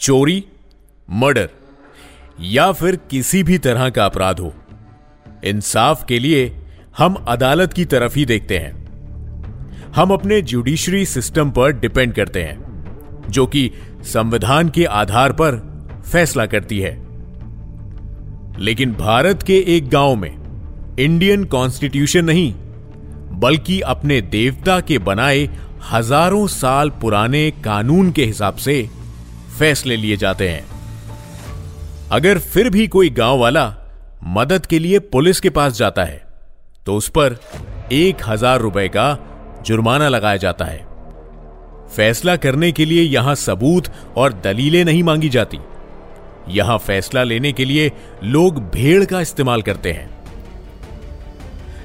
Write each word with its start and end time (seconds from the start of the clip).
चोरी, 0.00 0.44
मर्डर 1.08 1.48
या 2.40 2.70
फिर 2.72 2.96
किसी 3.10 3.42
भी 3.42 3.58
तरह 3.58 3.88
का 3.90 4.04
अपराध 4.04 4.40
हो, 4.40 4.52
इंसाफ 5.44 6.04
के 6.04 6.18
लिए 6.18 6.50
हम 6.98 7.14
अदालत 7.28 7.72
की 7.72 7.84
तरफ़ 7.84 8.18
ही 8.18 8.24
देखते 8.24 8.58
हैं। 8.58 8.74
हम 9.94 10.10
अपने 10.10 10.40
जुडिशरी 10.42 11.04
सिस्टम 11.06 11.50
पर 11.50 11.72
डिपेंड 11.72 12.12
करते 12.14 12.42
हैं, 12.42 13.30
जो 13.30 13.46
कि 13.46 13.70
संविधान 14.04 14.68
के 14.68 14.84
आधार 14.84 15.32
पर 15.32 15.58
फैसला 16.12 16.46
करती 16.46 16.80
है। 16.80 16.94
लेकिन 18.58 18.92
भारत 18.92 19.42
के 19.42 19.58
एक 19.68 19.88
गाँव 19.88 20.14
में 20.16 20.30
इंडियन 20.98 21.44
कॉन्स्टिट्यूशन 21.44 22.24
नहीं, 22.24 22.52
बल्कि 23.40 23.80
अपने 23.86 24.20
देवता 24.20 24.80
के 24.80 24.98
बनाए 24.98 25.48
हज़ारों 25.90 26.46
साल 26.46 26.90
पुराने 26.90 27.50
कानून 27.64 28.10
के 28.12 28.24
हिसाब 28.24 28.54
से 28.56 28.88
फैसले 29.58 29.96
लिए 29.96 30.16
जाते 30.16 30.48
हैं। 30.48 30.64
अगर 32.12 32.38
फिर 32.38 32.70
भी 32.70 32.86
कोई 32.88 33.10
गाँव 33.12 33.38
वाला 33.38 33.74
मदद 34.28 34.66
के 34.66 34.78
लिए 34.78 34.98
पुलिस 35.08 35.40
के 35.40 35.50
पास 35.50 35.72
जाता 35.74 36.04
है 36.04 36.24
तो 36.86 36.96
उस 36.96 37.08
पर 37.08 37.38
एक 37.92 38.22
हज़ार 38.26 38.60
रुपए 38.60 38.88
का 38.88 39.06
जुर्माना 39.66 40.08
लगाया 40.08 40.36
जाता 40.38 40.64
है। 40.64 40.84
फैसला 41.88 42.36
करने 42.36 42.70
के 42.72 42.84
लिए 42.84 43.02
यहाँ 43.02 43.34
सबूत 43.36 43.88
और 44.16 44.32
दलीलें 44.44 44.84
नहीं 44.84 45.02
मांगी 45.02 45.28
जाती। 45.28 45.58
यहाँ 46.48 46.78
फैसला 46.78 47.22
लेने 47.24 47.52
के 47.52 47.64
लिए 47.64 47.90
लोग 48.24 48.58
भेड़ 48.70 49.04
का 49.04 49.20
इस्तेमाल 49.20 49.62
करते 49.62 49.92
हैं। 49.92 50.08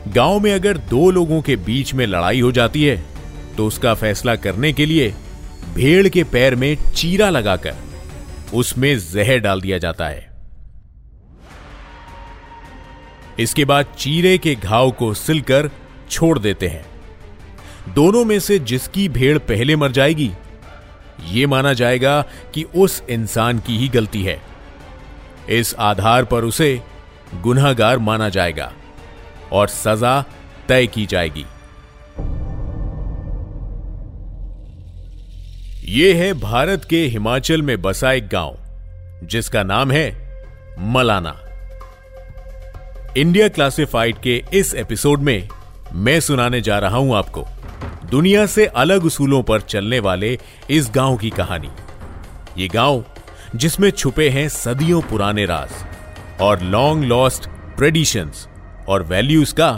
गाँव 0.07 0.39
में 0.39 0.53
अगर 0.53 0.77
दो 0.89 1.09
लोगों 1.11 1.41
के 1.41 1.55
बीच 1.57 1.93
में 1.93 2.05
लड़ाई 2.07 2.39
हो 2.39 2.51
जाती 2.51 2.83
है 2.83 3.03
तो 3.57 3.67
उसका 3.67 3.93
फैसला 3.95 4.35
करने 4.37 4.71
के 4.73 4.85
लिए 4.85 5.13
भेड़ 5.81 6.09
के 6.09 6.23
पैर 6.23 6.55
में 6.55 6.75
चीरा 6.91 7.29
लगाकर 7.29 7.75
उसमें 8.53 8.99
जहर 8.99 9.37
डाल 9.37 9.61
दिया 9.61 9.77
जाता 9.77 10.07
है। 10.07 10.31
इसके 13.39 13.65
बाद 13.65 13.85
चीरे 13.97 14.37
के 14.37 14.55
घाव 14.55 14.91
को 14.91 15.13
सिलकर 15.13 15.69
छोड़ 16.09 16.39
देते 16.39 16.67
हैं। 16.67 16.85
दोनों 17.93 18.25
में 18.25 18.39
से 18.39 18.59
जिसकी 18.59 19.09
भेड़ 19.09 19.37
पहले 19.37 19.75
मर 19.75 19.91
जाएगी 19.91 20.31
यह 21.29 21.47
माना 21.47 21.73
जाएगा 21.73 22.21
कि 22.53 22.63
उस 22.63 23.03
इंसान 23.09 23.59
की 23.59 23.77
ही 23.77 23.87
गलती 23.87 24.23
है। 24.23 24.41
इस 25.49 25.75
आधार 25.79 26.25
पर 26.25 26.43
उसे 26.43 26.81
गुनाहगार 27.35 27.97
माना 27.99 28.29
जाएगा 28.29 28.73
और 29.51 29.67
सजा 29.67 30.23
तय 30.67 30.87
की 30.87 31.05
जाएगी। 31.05 31.45
यह 35.91 36.15
है 36.15 36.33
भारत 36.33 36.85
के 36.85 36.97
हिमाचल 37.05 37.61
में 37.61 37.81
बसा 37.81 38.11
एक 38.11 38.27
गाँव, 38.27 38.57
जिसका 39.23 39.63
नाम 39.63 39.91
है 39.91 40.11
मलाना। 40.79 41.35
इंडिया 43.17 43.47
क्लासिफाइड 43.47 44.15
के 44.17 44.43
इस 44.53 44.73
एपिसोड 44.73 45.19
में 45.19 45.47
मैं 45.93 46.19
सुनाने 46.19 46.61
जा 46.61 46.79
रहा 46.79 46.97
हूँ 46.97 47.15
आपको 47.15 47.45
दुनिया 48.09 48.45
से 48.45 48.65
अलग 48.65 49.05
उसूलों 49.05 49.43
पर 49.43 49.61
चलने 49.61 49.99
वाले 49.99 50.39
इस 50.69 50.91
गाँव 50.95 51.17
की 51.17 51.29
कहानी। 51.29 51.71
ये 52.57 52.67
गाँव, 52.67 53.03
जिसमें 53.55 53.91
छुपे 53.91 54.29
हैं 54.29 54.49
सदियों 54.49 55.01
पुराने 55.01 55.45
राज 55.45 55.71
और 56.41 56.61
लॉन्ग 56.61 57.03
लॉस्ट 57.03 57.49
ट्रेडिशंस 57.77 58.47
और 58.87 59.03
वैल्यूज़ 59.03 59.53
का 59.53 59.71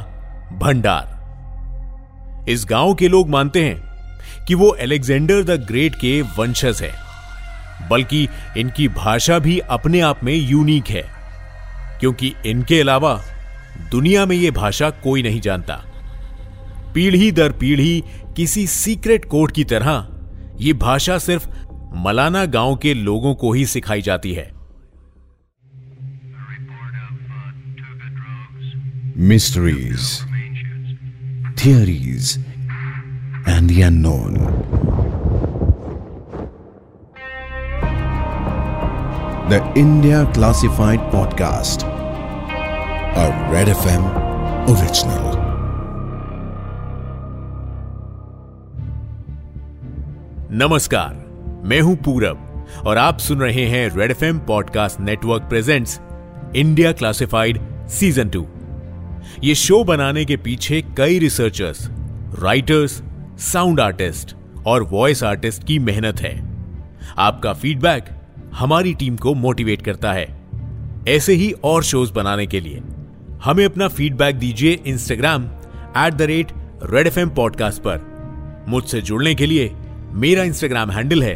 भंडार। 0.61 2.45
इस 2.49 2.65
गाँव 2.69 2.93
के 2.93 3.07
लोग 3.07 3.29
मानते 3.29 3.63
हैं 3.63 3.92
कि 4.47 4.55
वो 4.55 4.73
एलेक्जेंडर 4.75 5.43
द 5.43 5.59
ग्रेट 5.67 5.95
के 5.95 6.21
वंशज 6.37 6.81
है, 6.81 6.91
बल्कि 7.89 8.27
इनकी 8.57 8.87
भाषा 8.87 9.39
भी 9.39 9.59
अपने 9.59 9.99
आप 10.01 10.23
में 10.23 10.33
यूनिक 10.33 10.89
है, 10.89 11.03
क्योंकि 11.99 12.33
इनके 12.45 12.79
अलावा 12.81 13.15
दुनिया 13.91 14.25
में 14.25 14.35
यह 14.35 14.51
भाषा 14.51 14.89
कोई 15.03 15.23
नहीं 15.23 15.41
जानता। 15.41 15.75
पीढ़ी 16.93 17.31
दर 17.31 17.51
पीढ़ी 17.51 18.03
किसी 18.37 18.65
सीक्रेट 18.67 19.25
कोड 19.25 19.51
की 19.51 19.63
तरह 19.63 20.07
यह 20.61 20.73
भाषा 20.73 21.17
सिर्फ़ 21.17 21.47
मलाना 21.95 22.45
गाँव 22.45 22.75
के 22.75 22.93
लोगों 22.93 23.33
को 23.35 23.51
ही 23.53 23.65
सिखाई 23.65 24.01
जाती 24.01 24.33
है। 24.33 24.51
Mysteries 29.17 30.19
theories 31.57 32.37
and 33.47 33.69
the 33.69 33.81
unknown. 33.81 34.35
The 39.49 39.59
India 39.75 40.25
Classified 40.33 41.01
Podcast, 41.11 41.83
a 43.15 43.25
Red 43.51 43.71
FM 43.75 44.05
original. 44.67 45.35
नमस्कार 50.51 51.13
मैं 51.65 51.81
हूँ 51.81 51.95
पूरब 51.95 52.49
और 52.85 52.97
आप 52.97 53.17
सुन 53.17 53.39
रहे 53.39 53.65
हैं 53.67 53.87
Red 53.97 54.11
FM 54.11 54.39
podcast 54.47 54.99
network 54.99 55.43
presents 55.43 55.99
India 56.55 56.91
classified 56.91 57.59
season 57.89 58.29
two 58.29 58.45
ये 59.43 59.55
शो 59.55 59.83
बनाने 59.83 60.25
के 60.25 60.37
पीछे 60.37 60.81
कई 60.97 61.19
रिसर्चर्स 61.19 61.87
राइटर्स 62.39 63.01
साउंड 63.37 63.79
आर्टिस्ट 63.79 64.35
और 64.65 64.83
वॉइस 64.83 65.23
आर्टिस्ट 65.23 65.63
की 65.63 65.79
मेहनत 65.79 66.21
है। 66.21 66.53
आपका 67.17 67.53
फीडबैक 67.53 68.05
हमारी 68.53 68.93
टीम 68.93 69.17
को 69.17 69.33
मोटिवेट 69.33 69.81
करता 69.81 70.13
है। 70.13 70.43
ऐसे 71.07 71.33
ही 71.33 71.51
और 71.51 71.83
शोज़ 71.83 72.13
बनाने 72.13 72.47
के 72.47 72.59
लिए 72.59 72.81
हमें 73.43 73.65
अपना 73.65 73.87
फीडबैक 73.87 74.35
दीजिए 74.35 74.71
Instagram 74.71 75.43
at 75.97 76.13
the 76.13 76.21
rate 76.21 76.51
Red 76.83 77.07
F 77.07 77.29
podcast 77.29 77.81
पर। 77.81 78.65
मुझसे 78.67 79.01
जुड़ने 79.01 79.35
के 79.35 79.45
लिए 79.45 79.75
मेरा 80.11 80.43
इंस्टाग्राम 80.43 80.91
हैंडल 80.91 81.23
है 81.23 81.33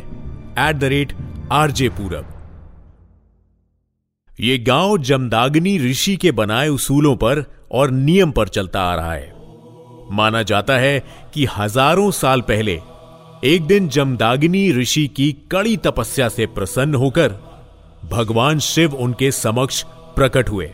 at 0.69 0.75
the 0.75 0.83
rate 0.83 1.13
RJ 1.51 1.89
Purab. 1.89 2.27
ये 4.39 4.57
गाँव 4.57 4.97
जमदाग्नि 4.97 5.77
ऋषि 5.79 6.15
के 6.15 6.31
बनाए 6.31 6.67
उसूलों 6.67 7.15
पर 7.15 7.45
और 7.71 7.91
नियम 7.91 8.31
पर 8.31 8.47
चलता 8.47 8.81
आ 8.81 8.95
रहा 8.95 9.13
है। 9.13 9.36
माना 10.12 10.41
जाता 10.44 10.78
है 10.78 11.00
कि 11.34 11.45
हज़ारों 11.57 12.09
साल 12.12 12.41
पहले, 12.41 12.79
एक 13.44 13.66
दिन 13.68 13.88
जमदाग्नि 13.90 14.72
ऋषि 14.72 15.07
की 15.07 15.31
कड़ी 15.51 15.78
तपस्या 15.78 16.29
से 16.29 16.45
प्रसन्न 16.45 16.95
होकर 16.95 17.35
भगवान 18.06 18.59
शिव 18.59 18.95
उनके 18.95 19.31
समक्ष 19.31 19.84
प्रकट 20.16 20.50
हुए 20.50 20.72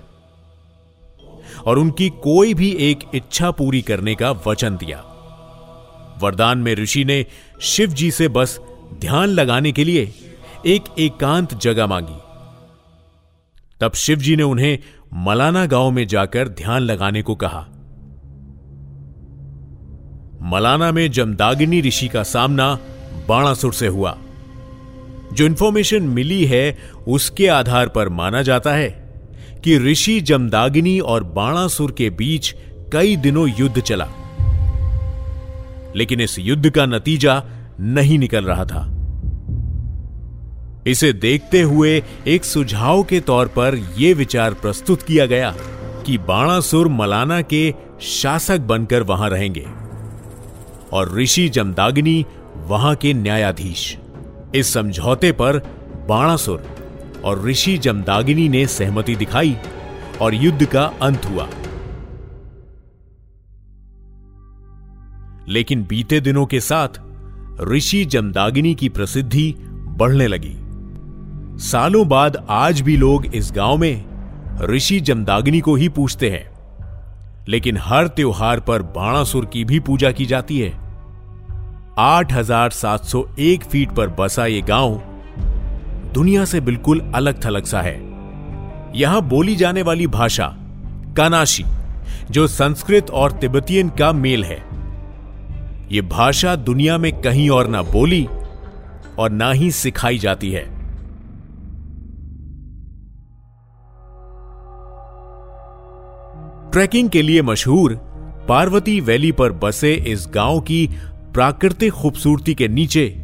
और 1.66 1.80
उनकी 1.80 2.10
कोई 2.24 2.54
भी 2.54 2.70
एक 2.82 3.04
इच्छा 3.14 3.52
पूरी 3.52 3.82
करने 3.82 4.16
का 4.16 4.32
वचन 4.48 4.78
दिया। 4.78 5.04
वरदान 6.22 6.58
में 6.58 6.74
ऋषि 6.76 7.04
ने 7.06 7.26
शिव 7.62 7.90
जी 7.90 8.12
से 8.12 8.28
बस 8.28 8.60
ध्यान 8.94 9.30
लगाने 9.30 9.72
के 9.72 9.84
लिए 9.84 10.12
एक 10.66 10.84
एकांत 11.00 11.54
जगह 11.54 11.88
मांगी। 11.88 12.20
तब 13.82 13.94
शिव 13.94 14.20
जी 14.20 14.36
ने 14.36 14.44
उन्हें 14.44 14.78
मलाना 15.16 15.66
गाँव 15.66 15.92
में 15.92 16.06
जाकर 16.08 16.48
ध्यान 16.48 16.82
लगाने 16.82 17.22
को 17.22 17.36
कहा। 17.36 17.66
मलाना 20.44 20.92
में 20.92 21.12
जमदागिनी 21.12 21.82
ऋषि 21.82 22.08
का 22.08 22.24
सामना 22.24 22.80
बाणासुर 23.30 23.74
से 23.74 23.88
हुआ। 23.88 24.18
जो 25.34 25.46
इंफॉर्मेशन 25.46 26.04
मिली 26.04 26.46
है, 26.46 26.78
उसके 27.08 27.48
आधार 27.48 27.88
पर 27.88 28.10
माना 28.10 28.42
जाता 28.42 28.74
है 28.74 29.14
कि 29.64 29.78
ऋषि 29.78 30.22
जमदागिनी 30.22 31.00
और 31.00 31.24
बाणासुर 31.24 31.92
के 31.92 32.10
बीच 32.10 32.56
कई 32.94 33.16
दिनों 33.16 33.50
युद्ध 33.60 33.82
चला। 33.82 34.08
लेकिन 35.96 36.22
इस 36.22 36.40
युद्ध 36.40 36.70
का 36.70 36.86
नतीजा 36.86 37.44
नहीं 37.80 38.20
निकल 38.20 38.46
रहा 38.46 38.66
था। 38.66 38.90
इसे 40.88 41.14
देखते 41.14 41.62
हुए 41.62 42.04
एक 42.28 42.46
सुझाव 42.46 43.04
के 43.04 43.20
तौर 43.20 43.48
पर 43.48 43.94
यह 43.98 44.16
विचार 44.16 44.54
प्रस्तुत 44.54 45.02
किया 45.02 45.26
गया 45.26 45.56
कि 46.06 46.18
बाणासुर 46.18 46.88
मलाना 46.88 47.42
के 47.42 47.74
शासक 48.02 48.60
बनकर 48.60 49.04
वहाँ 49.04 49.30
रहेंगे। 49.30 49.83
और 50.94 51.18
ऋषि 51.18 51.50
जमदाग्नि 51.50 52.26
वहाँ 52.58 52.96
के 52.96 53.14
न्यायाधीश। 53.14 53.98
इस 54.56 54.74
समझौते 54.74 55.32
पर 55.32 55.58
बाणासुर 56.10 56.64
और 57.26 57.46
ऋषि 57.46 57.78
जमदागिनी 57.78 58.50
ने 58.50 58.68
सहमति 58.68 59.16
दिखाई 59.16 59.58
और 60.22 60.34
युद्ध 60.34 60.66
का 60.66 60.84
अंत 61.02 61.26
हुआ। 61.26 61.48
लेकिन 65.48 65.84
बीते 65.84 66.20
दिनों 66.20 66.46
के 66.46 66.60
साथ 66.60 66.88
ऋषि 67.62 68.06
जमदागिनी 68.06 68.76
की 68.76 68.90
प्रसिद्धि 68.90 69.56
बढ़ने 69.70 70.28
लगी। 70.28 70.56
सालों 71.64 72.08
बाद 72.08 72.46
आज 72.50 72.82
भी 72.82 72.98
लोग 72.98 73.26
इस 73.26 73.54
गाँव 73.56 73.78
में 73.78 74.06
ऋषि 74.62 75.00
जमदागिनी 75.00 75.60
को 75.60 75.76
ही 75.76 75.90
पूछते 75.90 76.30
हैं। 76.30 76.54
लेकिन 77.48 77.78
हर 77.82 78.08
त्योहार 78.08 78.60
पर 78.60 78.82
बाणासुर 78.82 79.46
की 79.46 79.66
भी 79.66 79.80
पूजा 79.80 80.12
की 80.12 80.26
जाती 80.26 80.60
है। 80.60 80.83
8,701 82.00 83.64
फीट 83.64 83.92
पर 83.92 84.08
बसा 84.08 84.46
ये 84.46 84.62
गाँव 84.62 85.02
दुनिया 86.14 86.46
से 86.46 86.62
बिल्कुल 86.62 87.12
अलग 87.16 87.46
थलग 87.46 87.64
सा 87.64 87.82
है। 87.82 87.96
यहाँ 88.96 89.22
बोली 89.22 89.56
जाने 89.56 89.82
वाली 89.82 90.08
भाषा 90.08 90.48
कानाशी 91.18 91.64
जो 92.32 92.48
संस्कृत 92.48 93.10
और 93.10 93.32
तिब्बतियन 93.32 93.90
का 93.90 94.14
मेल 94.14 94.44
है। 94.44 94.58
यह 95.92 96.02
भाषा 96.02 96.56
दुनिया 96.56 96.98
में 96.98 97.22
कहीं 97.22 97.50
और 97.50 97.68
ना 97.68 97.82
बोली 97.82 98.28
और 99.20 99.30
ना 99.30 99.52
ही 99.52 99.72
सिखाई 99.72 100.18
जाती 100.18 100.52
है। 100.52 100.64
ट्रैकिंग 106.72 107.10
के 107.10 107.22
लिए 107.22 107.42
मशहूर 107.42 107.96
पार्वती 108.50 109.02
वैली 109.02 109.32
पर 109.32 109.52
बसे 109.52 109.94
इस 109.94 110.28
गाँव 110.34 110.60
की 110.60 110.90
प्राकृतिक 111.34 111.94
खूबसूरती 111.94 112.54
के 112.54 112.68
नीचे 112.68 113.24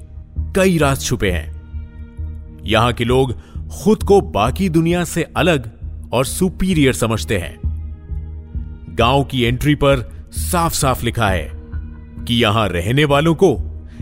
कई 0.56 0.78
राज 0.78 1.02
छुपे 1.02 1.32
हैं। 1.32 2.62
यहाँ 2.66 2.94
के 2.94 3.04
लोग 3.04 3.34
खुद 3.84 4.04
को 4.04 4.22
बाकी 4.22 4.70
दुनिया 4.70 5.04
से 5.04 5.24
अलग 5.24 5.72
और 6.14 6.26
सुपीरियर 6.26 6.94
समझते 6.94 7.38
हैं। 7.38 7.60
गाँव 9.00 9.24
की 9.24 9.44
एंट्री 9.44 9.76
पर 9.76 10.26
साफ़ 10.32 10.74
साफ़ 10.74 11.06
लिखा 11.06 11.30
है 11.30 11.52
कि 12.28 12.42
यहाँ 12.42 12.68
रहने 12.68 13.06
वालों 13.06 13.36
को 13.36 13.60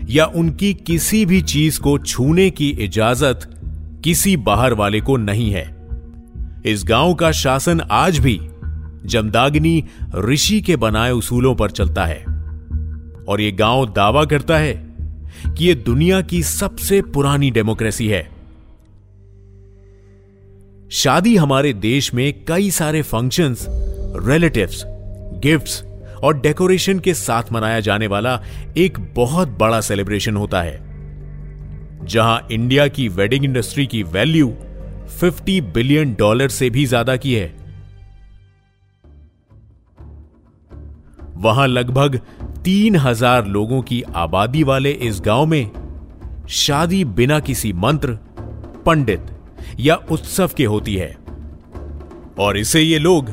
या 0.08 0.26
उनकी 0.26 0.74
किसी 0.74 1.26
भी 1.26 1.40
चीज़ 1.40 1.80
को 1.80 1.98
छूने 1.98 2.50
की 2.50 2.70
इजाज़त 2.70 3.60
किसी 4.04 4.36
बाहर 4.36 4.74
वाले 4.74 5.00
को 5.00 5.16
नहीं 5.16 5.50
है। 5.50 5.76
इस 6.66 6.84
गाँव 6.86 7.14
का 7.14 7.32
शासन 7.32 7.80
आज 7.80 8.18
भी 8.18 8.40
जमदाग्नि 9.06 9.84
ऋषि 10.14 10.60
के 10.60 10.76
बनाए 10.76 11.10
उसूलों 11.10 11.54
पर 11.54 11.70
चलता 11.70 12.04
है। 12.04 12.37
और 13.28 13.40
यह 13.40 13.56
गाँव 13.56 13.86
दावा 13.92 14.24
करता 14.24 14.58
है 14.58 14.72
कि 15.48 15.68
यह 15.68 15.74
दुनिया 15.76 16.20
की 16.22 16.42
सबसे 16.42 17.00
पुरानी 17.14 17.50
डेमोक्रेसी 17.50 18.08
है। 18.08 18.22
शादी 20.92 21.36
हमारे 21.36 21.72
देश 21.72 22.12
में 22.14 22.44
कई 22.44 22.70
सारे 22.70 23.02
फ़ंक्शंस 23.02 23.66
रिलेटिव्स 24.26 24.82
गिफ्ट्स 25.42 25.82
और 26.24 26.40
डेकोरेशन 26.40 26.98
के 26.98 27.14
साथ 27.14 27.52
मनाया 27.52 27.80
जाने 27.80 28.06
वाला 28.06 28.40
एक 28.76 28.98
बहुत 29.14 29.48
बड़ा 29.58 29.80
सेलिब्रेशन 29.80 30.36
होता 30.36 30.62
है, 30.62 30.78
जहाँ 32.04 32.46
इंडिया 32.52 32.86
की 32.88 33.08
वेडिंग 33.10 33.44
इंडस्ट्री 33.44 33.86
की 33.86 34.02
वैल्यू 34.02 34.48
50 35.20 35.60
बिलियन 35.74 36.14
डॉलर 36.14 36.48
से 36.48 36.70
भी 36.70 36.86
ज़्यादा 36.86 37.16
की 37.16 37.34
है। 37.34 37.46
वहाँ 41.36 41.66
लगभग 41.68 42.20
तीन 42.68 42.96
हज़ार 42.96 43.46
लोगों 43.46 43.82
की 43.82 44.02
आबादी 44.02 44.62
वाले 44.62 44.90
इस 44.90 45.20
गाँव 45.24 45.46
में 45.46 45.70
शादी 46.48 47.04
बिना 47.04 47.40
किसी 47.40 47.72
मंत्र, 47.72 48.12
पंडित 48.86 49.26
या 49.80 49.94
उत्सव 50.10 50.50
के 50.56 50.64
होती 50.64 50.96
है। 50.96 51.16
और 52.38 52.58
इसे 52.58 52.80
ये 52.80 52.98
लोग 52.98 53.30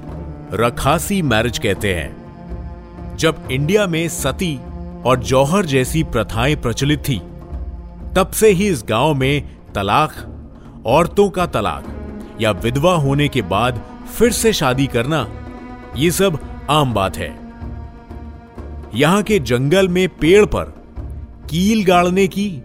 रखासी 0.53 1.21
मैरिज 1.21 1.57
कहते 1.57 1.93
हैं। 1.93 3.17
जब 3.17 3.47
इंडिया 3.51 3.87
में 3.87 4.09
सती 4.09 4.59
और 5.05 5.19
जौहर 5.19 5.65
जैसी 5.65 6.03
प्रथाएँ 6.03 6.55
प्रचलित 6.55 6.99
थी, 6.99 7.19
तब 8.15 8.31
से 8.33 8.49
ही 8.49 8.67
इस 8.67 8.85
गाँव 8.89 9.13
में 9.13 9.57
तलाक, 9.75 10.11
औरतों 10.85 11.29
का 11.29 11.45
तलाक 11.45 12.37
या 12.41 12.51
विधवा 12.51 12.95
होने 12.95 13.27
के 13.27 13.41
बाद 13.41 13.85
फिर 14.17 14.31
से 14.31 14.53
शादी 14.53 14.87
करना 14.87 15.27
यह 15.97 16.11
सब 16.11 16.39
आम 16.69 16.93
बात 16.93 17.17
है। 17.17 17.44
यहाँ 18.95 19.21
के 19.23 19.39
जंगल 19.39 19.87
में 19.87 20.07
पेड़ 20.09 20.45
पर 20.45 20.73
कील 21.49 21.83
गाड़ने 21.85 22.27
की 22.27 22.61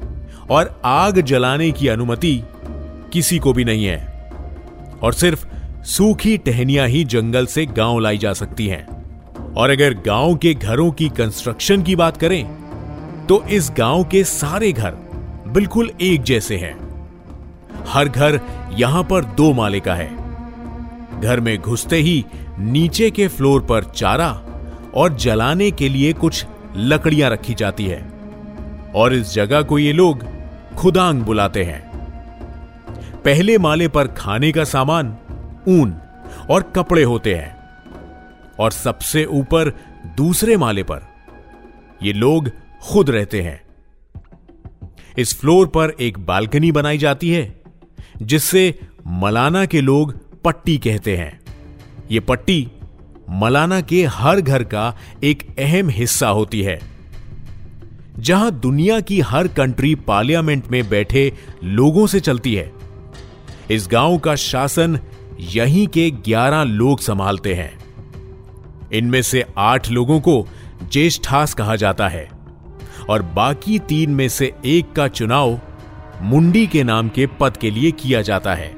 और 0.50 0.80
आग 0.84 1.20
जलाने 1.20 1.70
की 1.70 1.88
अनुमति 1.88 2.42
किसी 3.12 3.38
को 3.38 3.52
भी 3.52 3.64
नहीं 3.64 3.84
है। 3.84 3.98
और 5.02 5.12
सिर्फ़ 5.12 5.46
सूखी 5.84 6.36
टहनियाँ 6.38 6.86
ही 6.88 7.04
जंगल 7.04 7.46
से 7.46 7.64
गाँव 7.66 7.98
लाई 7.98 8.18
जा 8.18 8.32
सकती 8.32 8.66
हैं। 8.66 8.86
और 9.54 9.70
अगर 9.70 9.94
गाँव 9.94 10.36
के 10.36 10.54
घरों 10.54 10.90
की 10.90 11.08
कंस्ट्रक्शन 11.08 11.82
की 11.82 11.96
बात 11.96 12.16
करें 12.16 12.44
तो 13.26 13.42
इस 13.44 13.70
गाँव 13.78 14.04
के 14.04 14.22
सारे 14.24 14.72
घर 14.72 14.90
बिल्कुल 15.48 15.90
एक 16.00 16.22
जैसे 16.22 16.56
हैं। 16.56 16.74
हर 17.86 18.08
घर 18.08 18.40
यहाँ 18.72 19.02
पर 19.04 19.24
दो 19.24 19.52
माले 19.52 19.80
का 19.80 19.94
है। 19.94 20.10
घर 21.20 21.40
में 21.40 21.56
घुसते 21.58 21.96
ही 21.96 22.24
नीचे 22.58 23.10
के 23.10 23.28
फ्लोर 23.28 23.60
पर 23.60 23.84
चारा 23.84 24.30
और 24.94 25.16
जलाने 25.16 25.70
के 25.70 25.88
लिए 25.88 26.12
कुछ 26.12 26.46
लकड़ियाँ 26.76 27.30
रखी 27.30 27.54
जाती 27.54 27.86
है। 27.86 28.10
और 28.94 29.14
इस 29.14 29.34
जगह 29.34 29.62
को 29.62 29.78
ये 29.78 29.92
लोग 29.92 30.24
खुदांग 30.74 31.22
बुलाते 31.22 31.64
हैं। 31.64 31.90
पहले 33.24 33.58
माले 33.58 33.88
पर 33.88 34.08
खाने 34.08 34.52
का 34.52 34.64
सामान, 34.64 35.16
ऊन 35.68 35.94
और 36.50 36.62
कपड़े 36.62 37.02
होते 37.02 37.34
हैं। 37.34 37.60
और 38.58 38.70
सबसे 38.70 39.24
ऊपर 39.24 39.70
दूसरे 40.16 40.56
माले 40.56 40.82
पर 40.82 41.02
ये 42.02 42.12
लोग 42.12 42.50
खुद 42.82 43.10
रहते 43.10 43.40
हैं। 43.40 43.62
इस 45.18 45.40
फ्लोर 45.40 45.66
पर 45.66 45.92
एक 46.00 46.18
बालकनी 46.18 46.72
बनाई 46.72 46.98
जाती 46.98 47.30
है 47.30 47.60
जिससे 48.22 48.80
मलाना 49.06 49.66
के 49.66 49.80
लोग 49.80 50.18
पट्टी 50.42 50.78
कहते 50.78 51.16
हैं। 51.16 51.40
ये 52.10 52.20
पट्टी 52.20 52.68
मलाना 53.30 53.80
के 53.80 54.04
हर 54.04 54.40
घर 54.40 54.62
का 54.62 54.96
एक 55.24 55.56
अहम 55.58 55.88
हिस्सा 55.88 56.28
होती 56.28 56.62
है। 56.62 56.80
जहाँ 58.18 58.52
दुनिया 58.52 59.00
की 59.00 59.20
हर 59.20 59.48
कंट्री 59.48 59.94
पार्लियामेंट 59.94 60.68
में 60.68 60.88
बैठे 60.88 61.32
लोगों 61.64 62.06
से 62.06 62.20
चलती 62.20 62.54
है। 62.54 62.72
इस 63.70 63.88
गाँव 63.92 64.18
का 64.18 64.34
शासन 64.34 65.00
यहीं 65.40 65.86
के 65.86 66.10
11 66.10 66.62
लोग 66.62 67.00
संभालते 67.00 67.54
हैं। 67.54 67.78
इनमें 68.92 69.22
से 69.22 69.44
आठ 69.58 69.90
लोगों 69.90 70.20
को 70.20 70.48
ज्येष्ठास 70.92 71.54
कहा 71.54 71.76
जाता 71.76 72.08
है 72.08 72.30
और 73.08 73.22
बाकी 73.22 73.78
तीन 73.78 74.10
में 74.10 74.28
से 74.28 74.52
एक 74.64 74.92
का 74.92 75.08
चुनाव 75.08 75.60
मुंडी 76.22 76.66
के 76.66 76.84
नाम 76.84 77.08
के 77.08 77.26
पद 77.26 77.56
के 77.56 77.70
लिए 77.70 77.90
किया 77.90 78.22
जाता 78.22 78.54
है। 78.54 78.74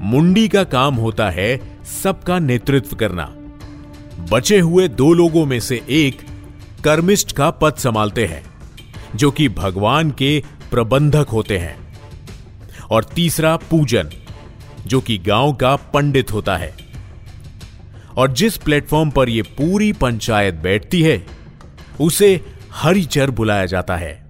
मुंडी 0.00 0.48
का 0.48 0.64
काम 0.64 0.94
होता 0.94 1.30
है 1.30 1.73
सबका 1.84 2.38
नेतृत्व 2.38 2.96
करना। 2.96 3.34
बचे 4.32 4.60
हुए 4.60 4.88
दो 4.88 5.14
लोगों 5.14 5.46
में 5.46 5.60
से 5.60 5.82
एक 5.88 6.22
कर्मिष्ठ 6.84 7.32
का 7.32 7.50
पद 7.50 7.74
संभालते 7.74 8.26
हैं, 8.26 8.44
जो 9.14 9.30
कि 9.30 9.48
भगवान 9.48 10.10
के 10.10 10.42
प्रबंधक 10.70 11.28
होते 11.28 11.58
हैं। 11.58 11.98
और 12.90 13.04
तीसरा 13.04 13.56
पूजन, 13.56 14.10
जो 14.86 15.00
कि 15.00 15.18
गाँव 15.18 15.52
का 15.52 15.76
पंडित 15.76 16.32
होता 16.32 16.56
है। 16.56 16.74
और 18.16 18.32
जिस 18.32 18.56
प्लेटफॉर्म 18.56 19.10
पर 19.10 19.28
यह 19.28 19.42
पूरी 19.42 19.92
पंचायत 19.92 20.54
बैठती 20.54 21.02
है, 21.02 21.26
उसे 22.00 22.40
हरिचर 22.72 23.30
बुलाया 23.30 23.66
जाता 23.66 23.96
है। 23.96 24.24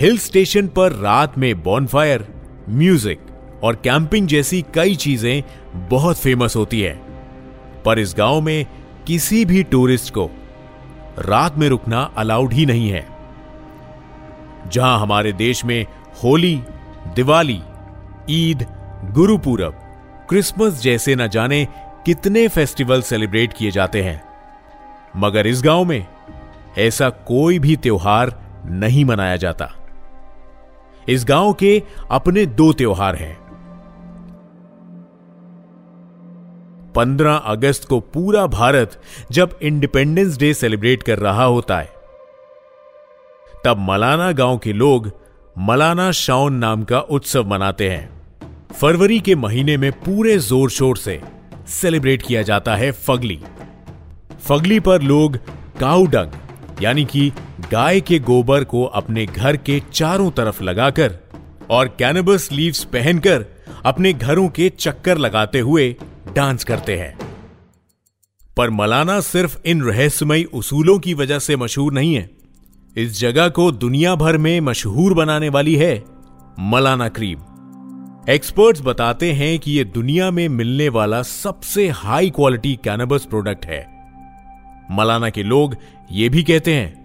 हिल 0.00 0.18
स्टेशन 0.18 0.68
पर 0.68 0.92
रात 0.92 1.38
में 1.38 1.62
बॉनफायर 1.62 2.28
म्यूज़िक 2.68 3.20
और 3.62 3.74
कैंपिंग 3.74 4.28
जैसी 4.28 4.64
कई 4.74 4.94
चीज़ें 4.94 5.42
बहुत 5.88 6.18
फ़ेमस 6.18 6.56
होती 6.56 6.80
है। 6.80 7.02
पर 7.84 7.98
इस 7.98 8.14
गाँव 8.18 8.40
में 8.40 8.66
किसी 9.06 9.44
भी 9.44 9.62
टूरिस्ट 9.62 10.14
को 10.14 10.30
रात 11.18 11.58
में 11.58 11.68
रुकना 11.68 12.12
अलाउड 12.16 12.52
ही 12.52 12.66
नहीं 12.66 12.90
है। 12.90 13.06
जहाँ 14.68 15.00
हमारे 15.00 15.32
देश 15.32 15.64
में 15.64 15.86
होली, 16.24 16.62
दिवाली, 17.14 17.62
ईद, 18.30 18.66
गुरुपूरब, 19.10 19.72
क्रिसमस 20.28 20.82
जैसे 20.82 21.14
न 21.14 21.28
जाने 21.28 21.68
कितने 22.06 22.48
फेस्टिवल 22.48 23.02
सेलिब्रेट 23.02 23.52
किए 23.52 23.70
जाते 23.70 24.02
हैं। 24.02 24.22
मगर 25.16 25.46
इस 25.46 25.62
गाँव 25.62 25.84
में 25.84 26.06
ऐसा 26.78 27.10
कोई 27.10 27.58
भी 27.58 27.76
त्योहार 27.76 28.42
नहीं 28.66 29.04
मनाया 29.04 29.36
जाता। 29.36 29.70
इस 31.08 31.24
गाँव 31.24 31.52
के 31.52 31.82
अपने 32.10 32.46
दो 32.46 32.72
त्योहार 32.72 33.16
हैं। 33.16 33.39
15 36.96 37.36
अगस्त 37.46 37.84
को 37.84 38.00
पूरा 38.00 38.46
भारत 38.46 39.00
जब 39.32 39.58
इंडिपेंडेंस 39.62 40.38
डे 40.38 40.52
सेलिब्रेट 40.54 41.02
कर 41.02 41.18
रहा 41.18 41.44
होता 41.44 41.78
है। 41.78 41.92
तब 43.64 43.76
मलाना 43.80 44.30
गाँव 44.32 44.58
के 44.58 44.72
लोग 44.72 45.10
मलाना 45.58 46.10
शाउन 46.12 46.54
नाम 46.54 46.82
का 46.84 47.00
उत्सव 47.10 47.48
मनाते 47.48 47.88
हैं। 47.90 48.08
फरवरी 48.72 49.20
के 49.20 49.34
महीने 49.34 49.76
में 49.76 49.90
पूरे 49.92 50.38
ज़ोर 50.38 50.70
शोर 50.70 50.96
से 50.96 51.20
सेलिब्रेट 51.68 52.22
किया 52.22 52.42
जाता 52.42 52.76
है 52.76 52.90
फगली। 52.92 53.38
फगली 54.40 54.80
पर 54.80 55.02
लोग 55.02 55.36
काउडंग 55.80 56.82
यानी 56.82 57.04
कि 57.04 57.32
गाय 57.72 58.00
के 58.00 58.18
गोबर 58.18 58.64
को 58.64 58.84
अपने 58.84 59.26
घर 59.26 59.56
के 59.56 59.80
चारों 59.92 60.30
तरफ़ 60.30 60.62
लगाकर 60.62 61.18
और 61.70 61.88
कैनबस 61.88 62.48
लीव्स 62.52 62.84
पहनकर 62.84 63.44
अपने 63.84 64.12
घरों 64.12 64.48
के 64.48 64.68
चक्कर 64.68 65.18
लगाते 65.18 65.60
हुए 65.60 65.94
डांस 66.36 66.64
करते 66.64 66.96
हैं। 66.96 67.18
पर 68.56 68.70
मलाना 68.70 69.20
सिर्फ़ 69.20 69.58
इन 69.66 69.82
रहस्यमयी 69.82 70.44
उसूलों 70.44 70.98
की 70.98 71.14
वजह 71.14 71.38
से 71.38 71.56
मशहूर 71.56 71.92
नहीं 71.92 72.14
है। 72.14 72.30
इस 72.96 73.20
जगह 73.20 73.48
को 73.48 73.72
दुनिया 73.72 74.14
भर 74.14 74.38
में 74.38 74.60
मशहूर 74.60 75.14
बनाने 75.14 75.48
वाली 75.48 75.76
है 75.76 76.04
मलाना 76.60 77.08
क्रीम। 77.08 77.38
एक्सपर्ट्स 78.28 78.82
बताते 78.82 79.32
हैं 79.32 79.58
कि 79.58 79.72
यह 79.72 79.84
दुनिया 79.84 80.30
में 80.30 80.48
मिलने 80.48 80.88
वाला 80.88 81.22
सबसे 81.22 81.88
हाई 81.88 82.30
क्वालिटी 82.30 82.78
कैनबस 82.84 83.24
प्रोडक्ट 83.24 83.66
है। 83.66 83.86
मलाना 84.90 85.30
के 85.30 85.42
लोग 85.42 85.76
ये 86.12 86.28
भी 86.28 86.42
कहते 86.42 86.74
हैं 86.74 87.00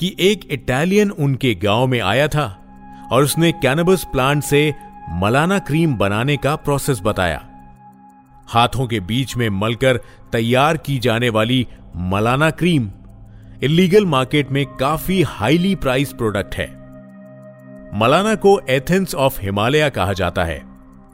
कि 0.00 0.16
एक 0.20 0.40
इटालियन 0.50 1.10
उनके 1.10 1.54
गाँव 1.54 1.86
में 1.86 2.00
आया 2.00 2.28
था 2.28 2.64
और 3.12 3.22
उसने 3.22 3.52
कैनबस 3.52 4.04
प्लांट 4.04 4.42
से 4.42 4.74
मलाना 5.10 5.58
क्रीम 5.58 5.94
बनाने 5.94 6.36
का 6.36 6.56
प्रोसेस 6.56 7.00
बताया। 7.04 7.47
हाथों 8.48 8.86
के 8.86 9.00
बीच 9.00 9.36
में 9.36 9.48
मलकर 9.50 9.96
तैयार 10.32 10.76
की 10.76 10.98
जाने 10.98 11.28
वाली 11.28 11.66
मलाना 11.96 12.50
क्रीम 12.50 12.90
इलीगल 13.62 14.06
मार्केट 14.06 14.50
में 14.50 14.64
काफ़ी 14.76 15.22
हाईली 15.22 15.74
प्राइस 15.74 16.12
प्रोडक्ट 16.12 16.54
है। 16.54 16.66
मलाना 17.94 18.34
को 18.34 18.58
एथेंस 18.70 19.14
ऑफ़ 19.14 19.40
हिमालय 19.40 19.88
कहा 19.90 20.12
जाता 20.12 20.44
है, 20.44 20.62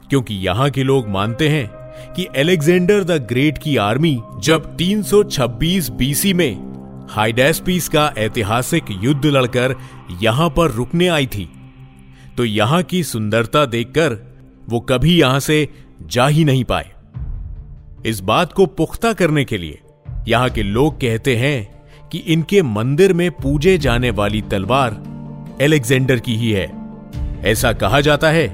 क्योंकि 0.09 0.35
यहाँ 0.35 0.69
के 0.69 0.83
लोग 0.83 1.07
मानते 1.07 1.49
हैं 1.49 1.67
कि 2.13 2.27
एलेक्जेंडर 2.35 3.03
द 3.03 3.11
ग्रेट 3.27 3.57
की 3.57 3.75
आर्मी 3.77 4.19
जब 4.43 4.75
326 4.77 5.89
बीसी 5.89 6.33
में 6.33 7.07
हाइडेस्पीस 7.11 7.87
का 7.89 8.11
ऐतिहासिक 8.17 8.85
युद्ध 9.03 9.25
लड़कर 9.25 9.75
यहाँ 10.21 10.49
पर 10.49 10.71
रुकने 10.71 11.07
आई 11.07 11.27
थी 11.27 11.49
तो 12.37 12.45
यहाँ 12.45 12.81
की 12.83 13.03
सुंदरता 13.03 13.65
देखकर 13.65 14.17
वो 14.69 14.79
कभी 14.79 15.19
यहाँ 15.19 15.39
से 15.39 15.67
जा 16.01 16.27
ही 16.27 16.43
नहीं 16.45 16.63
पाए। 16.63 16.91
इस 18.05 18.19
बात 18.19 18.51
को 18.53 18.65
पुख्ता 18.65 19.11
करने 19.13 19.43
के 19.45 19.57
लिए। 19.57 19.79
यहाँ 20.27 20.49
के 20.49 20.63
लोग 20.63 20.95
कहते 20.95 21.35
हैं 21.35 22.09
कि 22.11 22.17
इनके 22.17 22.61
मंदिर 22.61 23.13
में 23.13 23.29
पूजे 23.31 23.77
जाने 23.77 24.09
वाली 24.09 24.41
तलवार 24.41 25.57
एलेक्जेंडर 25.61 26.19
की 26.19 26.35
ही 26.35 26.51
है। 26.51 26.71
ऐसा 27.43 27.71
कहा 27.73 28.01
जाता 28.01 28.29
है 28.29 28.47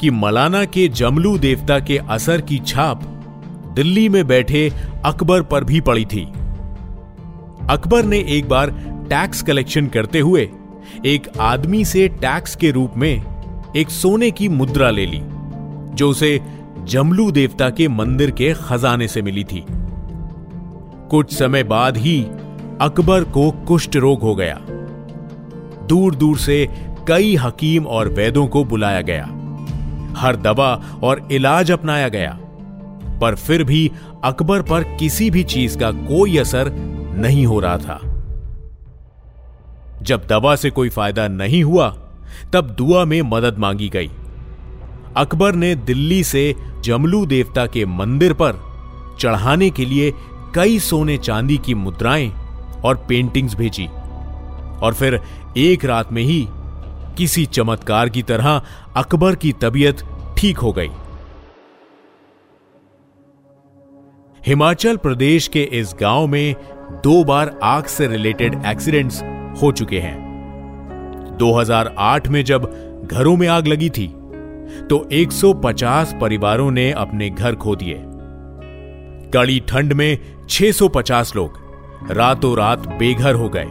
कि 0.00 0.10
मलाना 0.10 0.64
के 0.64 0.86
जमलू 0.88 1.36
देवता 1.38 1.78
के 1.80 1.98
असर 2.10 2.40
की 2.40 2.58
छाप 2.58 3.04
दिल्ली 3.76 4.08
में 4.08 4.26
बैठे 4.26 4.68
अकबर 5.04 5.42
पर 5.42 5.64
भी 5.64 5.80
पड़ी 5.80 6.04
थी। 6.04 6.24
अकबर 7.70 8.04
ने 8.04 8.18
एक 8.28 8.48
बार 8.48 8.70
टैक्स 9.10 9.42
कलेक्शन 9.42 9.86
करते 9.86 10.18
हुए 10.18 10.48
एक 11.06 11.28
आदमी 11.40 11.84
से 11.84 12.08
टैक्स 12.08 12.56
के 12.56 12.70
रूप 12.70 12.96
में 12.96 13.72
एक 13.76 13.90
सोने 13.90 14.30
की 14.30 14.48
मुद्रा 14.48 14.90
ले 14.90 15.06
ली, 15.06 15.20
जो 15.96 16.08
उसे 16.08 16.40
जमलू 16.84 17.30
देवता 17.30 17.70
के 17.70 17.88
मंदिर 17.88 18.30
के 18.30 18.54
खजाने 18.54 19.08
से 19.08 19.22
मिली 19.22 19.44
थी। 19.44 19.64
कुछ 21.10 21.38
समय 21.38 21.62
बाद 21.62 21.96
ही 21.96 22.26
अकबर 22.80 23.24
को 23.24 23.50
कुष्ठ 23.50 23.96
रोग 23.96 24.20
हो 24.20 24.34
गया। 24.34 24.60
दूर 25.86 26.14
दूर 26.14 26.38
से 26.38 26.68
कई 27.08 27.36
हकीम 27.36 27.86
और 27.86 28.08
वैदों 28.08 28.46
को 28.46 28.64
बुलाया 28.64 29.00
गया। 29.00 29.24
हर 30.16 30.36
दवा 30.36 30.82
और 31.02 31.28
इलाज 31.32 31.70
अपनाया 31.70 32.08
गया। 32.08 32.38
पर 33.20 33.34
फिर 33.34 33.64
भी 33.64 33.92
अकबर 34.24 34.62
पर 34.62 34.82
किसी 34.82 35.30
भी 35.30 35.42
चीज़ 35.42 35.78
का 35.78 35.90
कोई 35.90 36.38
असर 36.38 36.72
नहीं 37.16 37.46
हो 37.46 37.60
रहा 37.60 37.78
था। 37.78 38.00
जब 40.02 40.26
दवा 40.26 40.56
से 40.56 40.70
कोई 40.70 40.88
फ़ायदा 40.88 41.28
नहीं 41.28 41.64
हुआ, 41.64 41.88
तब 42.52 42.70
दुआ 42.70 43.04
में 43.04 43.22
मदद 43.22 43.58
मांगी 43.58 43.88
गई। 43.88 44.10
अकबर 45.16 45.54
ने 45.54 45.74
दिल्ली 45.74 46.24
से 46.24 46.54
जमलू 46.80 47.26
देवता 47.26 47.66
के 47.66 47.86
मंदिर 47.86 48.32
पर 48.32 48.52
चढ़ाने 49.20 49.70
के 49.70 49.84
लिए 49.84 50.12
कई 50.54 50.78
सोने 50.78 51.18
चांदी 51.18 51.58
की 51.58 51.74
मुद्राएँ 51.74 52.32
और 52.84 53.06
पेंटिंग्स 53.08 53.54
भेजी। 53.54 53.86
और 54.82 54.94
फिर 54.94 55.20
एक 55.56 55.84
रात 55.84 56.12
में 56.12 56.22
ही 56.22 56.46
किसी 57.18 57.46
चमत्कार 57.46 58.08
की 58.08 58.22
तरह 58.22 58.62
अकबर 58.96 59.34
की 59.34 59.52
तबीयत 59.52 59.98
ठीक 60.38 60.58
हो 60.58 60.72
गई। 60.72 60.90
हिमाचल 64.46 64.96
प्रदेश 64.96 65.48
के 65.48 65.62
इस 65.62 65.94
गाँव 66.00 66.26
में 66.26 66.54
दो 67.04 67.24
बार 67.24 67.58
आग 67.62 67.84
से 67.84 68.06
रिलेटेड 68.06 68.62
एक्सीडेंट्स 68.66 69.22
हो 69.62 69.72
चुके 69.72 70.00
हैं। 70.00 70.16
2008 71.38 72.28
में 72.28 72.44
जब 72.44 72.72
घरों 73.12 73.36
में 73.36 73.48
आग 73.48 73.66
लगी 73.66 73.90
थी 73.90 74.14
तो 74.90 75.08
150 75.12 76.14
परिवारों 76.20 76.70
ने 76.70 76.90
अपने 76.92 77.30
घर 77.30 77.54
खो 77.54 77.76
दिए। 77.76 78.02
कड़ी 79.34 79.60
ठंड 79.68 79.92
में 79.92 80.18
650 80.48 81.36
लोग 81.36 81.60
रातों 82.10 82.56
रात 82.56 82.86
बेघर 82.88 83.34
हो 83.34 83.48
गए। 83.48 83.66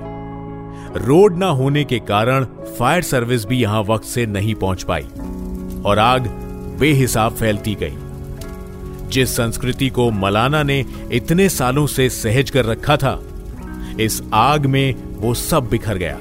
रोड 1.06 1.38
ना 1.38 1.48
होने 1.48 1.84
के 1.84 2.00
कारण 2.00 2.46
फायर 2.80 3.02
सर्विस 3.02 3.46
भी 3.46 3.58
यहाँ 3.58 3.84
वक्त 3.84 4.06
से 4.06 4.26
नहीं 4.26 4.56
पहुँच 4.56 4.84
पाई 4.84 5.04
और 5.86 6.00
आग 6.00 6.28
बेहिसाब 6.80 7.36
फैलती 7.36 7.76
गई। 7.76 7.98
जिस 9.10 9.36
संस्कृति 9.36 9.90
को 9.90 10.12
मलाना 10.12 10.64
ने 10.64 10.86
इतने 11.12 11.50
सालों 11.50 11.88
से 11.88 12.10
सहज 12.10 12.50
कर 12.50 12.66
रखा 12.66 12.98
था, 12.98 13.20
इस 14.00 14.22
आग 14.34 14.66
में 14.66 14.94
वो 15.18 15.34
सब 15.34 15.70
बिखर 15.70 15.98
गया। 15.98 16.18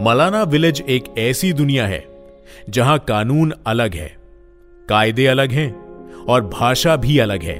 मलाना 0.00 0.42
विलेज 0.42 0.82
एक 0.88 1.04
ऐसी 1.18 1.52
दुनिया 1.52 1.86
है, 1.86 2.04
जहाँ 2.70 2.98
कानून 2.98 3.52
अलग 3.66 3.94
है, 3.94 4.16
कायदे 4.88 5.26
अलग 5.26 5.52
हैं 5.52 5.70
और 6.24 6.42
भाषा 6.44 6.96
भी 6.96 7.18
अलग 7.18 7.42
है। 7.42 7.56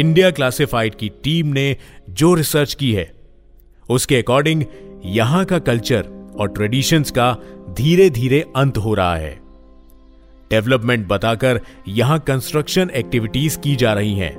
इंडिया 0.00 0.30
क्लासिफाइड 0.30 0.94
की 0.94 1.08
टीम 1.08 1.46
ने 1.46 1.76
जो 2.10 2.34
रिसर्च 2.34 2.74
की 2.74 2.92
है, 2.92 3.10
उसके 3.90 4.16
अकॉर्डिंग 4.16 4.64
यहाँ 5.04 5.44
का 5.44 5.58
कल्चर 5.58 6.06
और 6.40 6.48
ट्रेडिशंस 6.48 7.10
का 7.10 7.36
धीरे 7.70 8.10
धीरे 8.10 8.44
अंत 8.56 8.78
हो 8.78 8.94
रहा 8.94 9.16
है। 9.16 9.34
डेवलपमेंट 10.50 11.08
बताकर 11.08 11.60
यहाँ 11.88 12.18
कंस्ट्रक्शन 12.18 12.90
एक्टिविटीज़ 12.90 13.58
की 13.58 13.74
जा 13.76 13.92
रही 13.92 14.14
हैं 14.14 14.34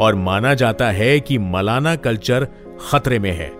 और 0.00 0.14
माना 0.14 0.54
जाता 0.54 0.90
है 0.90 1.20
कि 1.20 1.38
मलाना 1.38 1.96
कल्चर 1.96 2.46
खतरे 2.90 3.18
में 3.18 3.32
है। 3.32 3.59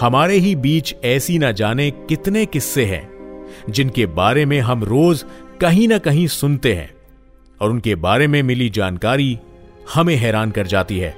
हमारे 0.00 0.34
ही 0.34 0.54
बीच 0.56 0.94
ऐसी 1.04 1.38
ना 1.38 1.52
जाने 1.52 1.90
कितने 1.90 2.46
किस्से 2.46 2.84
हैं, 2.84 3.08
जिनके 3.70 4.06
बारे 4.06 4.44
में 4.46 4.60
हम 4.60 4.84
रोज 4.84 5.24
कहीं 5.60 5.88
ना 5.88 5.98
कहीं 5.98 6.26
सुनते 6.26 6.74
हैं, 6.74 6.90
और 7.60 7.70
उनके 7.70 7.94
बारे 7.94 8.26
में 8.26 8.42
मिली 8.42 8.68
जानकारी 8.70 9.38
हमें 9.94 10.16
हैरान 10.16 10.50
कर 10.50 10.66
जाती 10.66 10.98
है। 10.98 11.16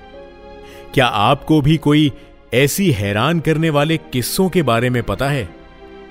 क्या 0.95 1.07
आपको 1.07 1.61
भी 1.61 1.77
कोई 1.77 2.13
ऐसी 2.55 2.91
हैरान 2.91 3.41
करने 3.41 3.71
वाले 3.71 3.97
किस्सों 3.97 4.49
के 4.49 4.63
बारे 4.63 4.91
में 4.91 5.03
पता 5.03 5.29
है? 5.29 5.49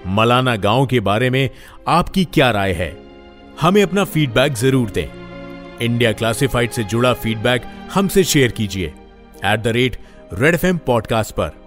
मलाना 0.08 0.56
गाँव 0.56 0.86
के 0.86 1.00
बारे 1.00 1.30
में 1.30 1.50
आपकी 1.88 2.26
क्या 2.26 2.52
राय 2.52 2.74
है? 2.74 2.98
हमें 3.62 3.84
अपना 3.84 4.04
फीडबैक 4.04 4.54
ज़रूर 4.54 4.90
दें। 4.90 5.08
इंडिया 5.82 6.12
क्लासिफाइड 6.12 6.72
से 6.72 6.84
जुड़ा 6.84 7.14
फीडबैक 7.14 7.64
हमसे 7.94 8.24
शेयर 8.24 8.52
कीजिए। 8.52 8.94
At 9.46 9.60
the 9.60 9.68
rate 9.68 9.98
Red 10.34 10.56
F 10.56 10.78
podcast 10.78 11.32
पर। 11.32 11.59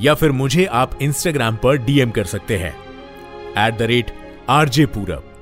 या 0.00 0.14
फिर 0.14 0.32
मुझे 0.32 0.64
आप 0.64 0.98
इंस्टाग्राम 1.02 1.56
पर 1.56 1.76
डीएम 1.76 2.10
कर 2.10 2.24
सकते 2.24 2.58
हैं। 2.58 2.74
एट 3.66 3.78
द 3.78 3.82
रेट 3.82 4.10
आरजे 4.48 4.86
पूरब 4.86 5.32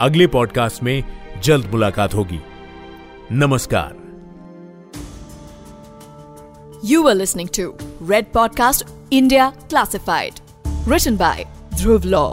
अगले 0.00 0.26
पॉडकास्ट 0.26 0.82
में 0.82 1.02
जल्द 1.44 1.70
मुलाकात 1.72 2.14
होगी। 2.14 2.40
नमस्कार। 3.32 3.94
You 6.84 7.06
are 7.08 7.14
listening 7.14 7.48
to 7.56 7.72
Red 8.10 8.32
podcast 8.32 8.84
India 9.12 9.50
classified 9.70 10.40
written 10.88 11.16
by 11.16 11.44
Dhruv 11.74 12.04
Law 12.04 12.28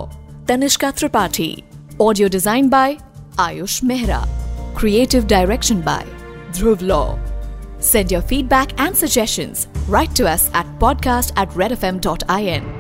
Tanishka 0.48 0.92
Tripathi 0.92 1.64
audio 2.02 2.28
design 2.30 2.70
by 2.70 2.96
Ayush 3.40 3.84
Mehra 3.84 4.24
creative 4.80 5.26
direction 5.28 5.82
by 5.82 6.06
Dhruv 6.54 6.84
Law 6.84 7.04
send 7.82 8.12
your 8.12 8.24
feedback 8.24 8.80
and 8.80 8.96
suggestion 8.96 9.54
write 9.90 10.18
to 10.18 10.28
us 10.28 10.48
at 10.56 10.73
podcast 10.84 11.32
at 11.38 11.50
redfm.in. 11.50 12.73